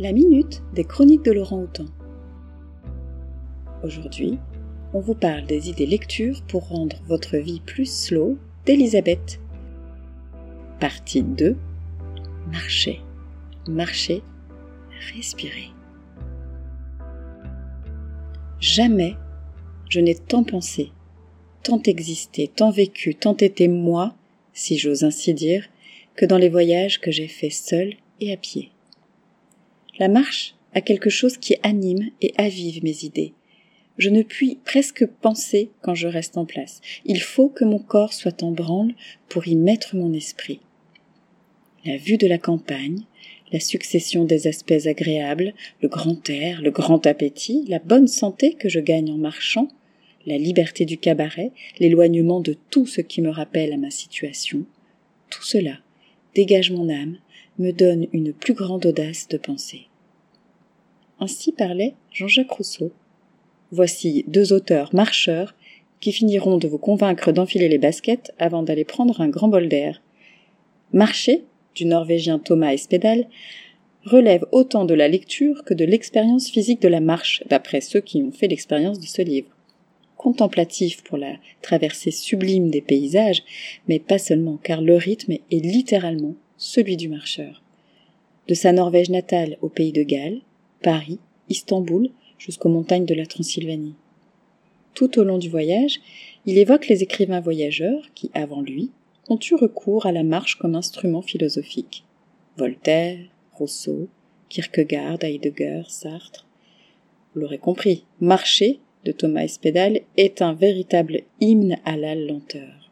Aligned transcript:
la 0.00 0.12
minute 0.12 0.62
des 0.74 0.84
chroniques 0.84 1.26
de 1.26 1.32
Laurent 1.32 1.60
Houtan. 1.60 1.84
Aujourd'hui, 3.84 4.38
on 4.94 5.00
vous 5.00 5.14
parle 5.14 5.44
des 5.44 5.68
idées 5.68 5.84
lecture 5.84 6.40
pour 6.48 6.68
rendre 6.68 6.96
votre 7.06 7.36
vie 7.36 7.60
plus 7.60 7.84
slow 7.84 8.38
d'Elisabeth. 8.64 9.38
Partie 10.80 11.22
2 11.22 11.54
Marcher, 12.50 13.02
marcher, 13.68 14.22
respirer. 15.14 15.68
Jamais 18.58 19.16
je 19.90 20.00
n'ai 20.00 20.14
tant 20.14 20.44
pensé, 20.44 20.92
tant 21.62 21.82
existé, 21.82 22.48
tant 22.48 22.70
vécu, 22.70 23.14
tant 23.14 23.36
été 23.36 23.68
moi, 23.68 24.14
si 24.54 24.78
j'ose 24.78 25.04
ainsi 25.04 25.34
dire, 25.34 25.66
que 26.16 26.24
dans 26.24 26.38
les 26.38 26.48
voyages 26.48 27.02
que 27.02 27.10
j'ai 27.10 27.28
faits 27.28 27.52
seul 27.52 27.92
et 28.20 28.32
à 28.32 28.38
pied. 28.38 28.72
La 30.00 30.08
marche 30.08 30.56
a 30.74 30.80
quelque 30.80 31.10
chose 31.10 31.36
qui 31.36 31.56
anime 31.62 32.10
et 32.22 32.32
avive 32.38 32.82
mes 32.82 33.04
idées. 33.04 33.34
Je 33.98 34.08
ne 34.08 34.22
puis 34.22 34.58
presque 34.64 35.06
penser 35.06 35.70
quand 35.82 35.94
je 35.94 36.08
reste 36.08 36.38
en 36.38 36.46
place. 36.46 36.80
Il 37.04 37.20
faut 37.20 37.50
que 37.50 37.66
mon 37.66 37.78
corps 37.78 38.14
soit 38.14 38.42
en 38.42 38.50
branle 38.50 38.94
pour 39.28 39.46
y 39.46 39.56
mettre 39.56 39.94
mon 39.94 40.12
esprit. 40.14 40.60
La 41.84 41.98
vue 41.98 42.16
de 42.16 42.26
la 42.26 42.38
campagne, 42.38 43.02
la 43.52 43.60
succession 43.60 44.24
des 44.24 44.46
aspects 44.46 44.86
agréables, 44.86 45.52
le 45.82 45.88
grand 45.88 46.28
air, 46.30 46.62
le 46.62 46.70
grand 46.70 47.06
appétit, 47.06 47.66
la 47.68 47.78
bonne 47.78 48.08
santé 48.08 48.54
que 48.54 48.70
je 48.70 48.80
gagne 48.80 49.12
en 49.12 49.18
marchant, 49.18 49.68
la 50.24 50.38
liberté 50.38 50.86
du 50.86 50.96
cabaret, 50.96 51.52
l'éloignement 51.78 52.40
de 52.40 52.56
tout 52.70 52.86
ce 52.86 53.02
qui 53.02 53.20
me 53.20 53.30
rappelle 53.30 53.72
à 53.72 53.76
ma 53.76 53.90
situation, 53.90 54.64
tout 55.28 55.44
cela 55.44 55.78
dégage 56.34 56.70
mon 56.70 56.88
âme, 56.88 57.18
me 57.58 57.72
donne 57.72 58.06
une 58.12 58.32
plus 58.32 58.54
grande 58.54 58.86
audace 58.86 59.28
de 59.28 59.36
penser. 59.36 59.89
Ainsi 61.22 61.52
parlait 61.52 61.92
Jean-Jacques 62.10 62.50
Rousseau. 62.50 62.92
Voici 63.72 64.24
deux 64.26 64.54
auteurs 64.54 64.94
marcheurs 64.94 65.54
qui 66.00 66.12
finiront 66.12 66.56
de 66.56 66.66
vous 66.66 66.78
convaincre 66.78 67.30
d'enfiler 67.30 67.68
les 67.68 67.76
baskets 67.76 68.32
avant 68.38 68.62
d'aller 68.62 68.86
prendre 68.86 69.20
un 69.20 69.28
grand 69.28 69.48
bol 69.48 69.68
d'air. 69.68 70.00
Marcher, 70.94 71.44
du 71.74 71.84
norvégien 71.84 72.38
Thomas 72.38 72.72
Espedal, 72.72 73.28
relève 74.06 74.46
autant 74.50 74.86
de 74.86 74.94
la 74.94 75.08
lecture 75.08 75.62
que 75.64 75.74
de 75.74 75.84
l'expérience 75.84 76.48
physique 76.48 76.80
de 76.80 76.88
la 76.88 77.00
marche, 77.00 77.44
d'après 77.50 77.82
ceux 77.82 78.00
qui 78.00 78.22
ont 78.22 78.32
fait 78.32 78.48
l'expérience 78.48 78.98
de 78.98 79.06
ce 79.06 79.20
livre. 79.20 79.54
Contemplatif 80.16 81.04
pour 81.04 81.18
la 81.18 81.34
traversée 81.60 82.12
sublime 82.12 82.70
des 82.70 82.80
paysages, 82.80 83.42
mais 83.88 83.98
pas 83.98 84.18
seulement, 84.18 84.58
car 84.62 84.80
le 84.80 84.96
rythme 84.96 85.32
est 85.32 85.60
littéralement 85.60 86.34
celui 86.56 86.96
du 86.96 87.10
marcheur. 87.10 87.62
De 88.48 88.54
sa 88.54 88.72
Norvège 88.72 89.10
natale 89.10 89.58
au 89.60 89.68
pays 89.68 89.92
de 89.92 90.02
Galles, 90.02 90.40
Paris, 90.82 91.18
Istanbul, 91.48 92.10
jusqu'aux 92.38 92.68
montagnes 92.68 93.06
de 93.06 93.14
la 93.14 93.26
Transylvanie. 93.26 93.94
Tout 94.94 95.18
au 95.18 95.24
long 95.24 95.38
du 95.38 95.48
voyage, 95.48 96.00
il 96.46 96.58
évoque 96.58 96.88
les 96.88 97.02
écrivains 97.02 97.40
voyageurs 97.40 98.02
qui, 98.14 98.30
avant 98.34 98.60
lui, 98.60 98.90
ont 99.28 99.38
eu 99.38 99.54
recours 99.54 100.06
à 100.06 100.12
la 100.12 100.22
marche 100.22 100.56
comme 100.56 100.74
instrument 100.74 101.22
philosophique. 101.22 102.04
Voltaire, 102.56 103.18
Rousseau, 103.52 104.08
Kierkegaard, 104.48 105.22
Heidegger, 105.22 105.82
Sartre. 105.88 106.46
Vous 107.32 107.40
l'aurez 107.40 107.58
compris, 107.58 108.04
marcher 108.20 108.80
de 109.04 109.12
Thomas 109.12 109.44
Espedal 109.44 110.00
est 110.16 110.42
un 110.42 110.52
véritable 110.52 111.22
hymne 111.40 111.78
à 111.84 111.96
la 111.96 112.14
lenteur. 112.14 112.90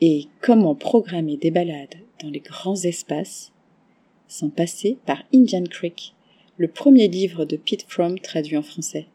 Et 0.00 0.26
comment 0.40 0.74
programmer 0.74 1.36
des 1.36 1.50
balades 1.50 1.94
dans 2.20 2.30
les 2.30 2.40
grands 2.40 2.82
espaces 2.82 3.52
sans 4.26 4.48
passer 4.48 4.96
par 5.06 5.22
Indian 5.34 5.64
Creek, 5.64 6.14
le 6.62 6.68
premier 6.68 7.08
livre 7.08 7.44
de 7.44 7.56
Pete 7.56 7.86
Fromm 7.88 8.20
traduit 8.20 8.56
en 8.56 8.62
français. 8.62 9.06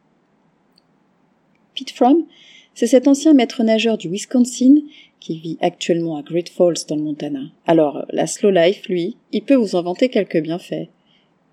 Pete 1.73 1.91
Fromm, 1.91 2.25
c'est 2.73 2.87
cet 2.87 3.07
ancien 3.07 3.33
maître 3.33 3.63
nageur 3.63 3.97
du 3.97 4.09
Wisconsin 4.09 4.81
qui 5.21 5.39
vit 5.39 5.57
actuellement 5.61 6.17
à 6.17 6.23
Great 6.23 6.49
Falls 6.49 6.85
dans 6.89 6.97
le 6.97 7.03
Montana. 7.03 7.49
Alors, 7.65 8.05
la 8.09 8.27
slow 8.27 8.49
life, 8.49 8.89
lui, 8.89 9.15
il 9.31 9.43
peut 9.43 9.55
vous 9.55 9.77
inventer 9.77 10.09
quelques 10.09 10.41
bienfaits. 10.41 10.89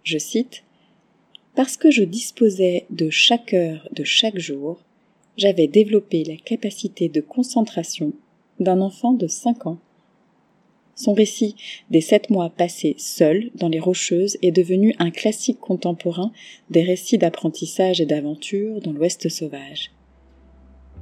Je 0.03 0.19
cite 0.19 0.65
Parce 1.55 1.77
que 1.77 1.93
je 1.93 2.03
disposais 2.03 2.87
de 2.91 3.09
chaque 3.09 3.55
heure 3.55 3.89
de 3.93 4.03
chaque 4.03 4.41
jour, 4.41 4.81
j'avais 5.37 5.69
développé 5.69 6.25
la 6.25 6.35
capacité 6.35 7.09
de 7.09 7.21
concentration 7.21 8.13
d'un 8.59 8.81
enfant 8.81 9.13
de 9.13 9.29
cinq 9.29 9.65
ans. 9.69 9.79
Son 10.97 11.13
récit 11.13 11.57
des 11.91 12.01
sept 12.01 12.31
mois 12.31 12.51
passés 12.51 12.95
seul 12.99 13.51
dans 13.57 13.69
les 13.69 13.81
Rocheuses 13.81 14.39
est 14.43 14.53
devenu 14.53 14.95
un 14.99 15.11
classique 15.11 15.59
contemporain 15.61 16.31
des 16.71 16.83
récits 16.83 17.19
d'apprentissage 17.19 18.01
et 18.01 18.07
d'aventure 18.07 18.81
dans 18.81 18.93
l'Ouest 18.93 19.29
sauvage. 19.29 19.91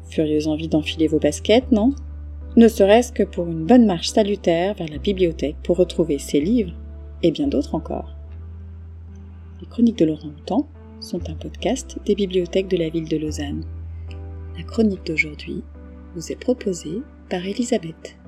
Furieuse 0.09 0.49
envie 0.49 0.69
d'enfiler 0.69 1.09
vos 1.09 1.19
baskets, 1.19 1.71
non? 1.73 1.95
Ne 2.57 2.69
serait-ce 2.69 3.13
que 3.13 3.23
pour 3.23 3.47
une 3.47 3.65
bonne 3.65 3.87
marche 3.87 4.09
salutaire 4.09 4.75
vers 4.75 4.89
la 4.89 4.99
bibliothèque 4.99 5.57
pour 5.63 5.77
retrouver 5.77 6.19
ces 6.19 6.41
livres 6.41 6.75
et 7.23 7.31
bien 7.31 7.47
d'autres 7.47 7.75
encore. 7.75 8.15
Les 9.61 9.67
Chroniques 9.67 9.99
de 9.99 10.07
Laurent 10.07 10.29
Houtan 10.29 10.67
sont 11.01 11.31
un 11.31 11.35
podcast 11.35 11.99
des 12.05 12.15
bibliothèques 12.15 12.69
de 12.69 12.77
la 12.77 12.89
ville 12.89 13.09
de 13.09 13.17
Lausanne. 13.17 13.65
La 14.57 14.65
chronique 14.65 15.07
d'aujourd'hui 15.07 15.63
vous 16.15 16.31
est 16.31 16.37
proposée 16.37 17.01
par 17.31 17.47
Elisabeth. 17.47 18.19